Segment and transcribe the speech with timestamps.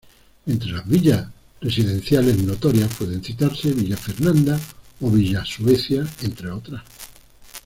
[0.47, 1.27] Entre las villas
[1.61, 4.59] residenciales notorias pueden citarse Villa Fernanda
[4.99, 6.81] o Villa Suecia entre otras.